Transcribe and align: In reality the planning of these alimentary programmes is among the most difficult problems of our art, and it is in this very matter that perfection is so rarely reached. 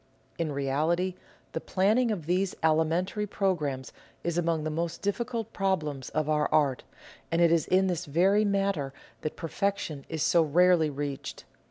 In 0.39 0.51
reality 0.51 1.13
the 1.51 1.61
planning 1.61 2.09
of 2.09 2.25
these 2.25 2.55
alimentary 2.63 3.27
programmes 3.27 3.93
is 4.23 4.35
among 4.35 4.63
the 4.63 4.71
most 4.71 5.03
difficult 5.03 5.53
problems 5.53 6.09
of 6.09 6.27
our 6.27 6.49
art, 6.51 6.81
and 7.31 7.39
it 7.39 7.51
is 7.51 7.67
in 7.67 7.85
this 7.85 8.05
very 8.05 8.43
matter 8.43 8.93
that 9.21 9.35
perfection 9.35 10.03
is 10.09 10.23
so 10.23 10.41
rarely 10.41 10.89
reached. 10.89 11.43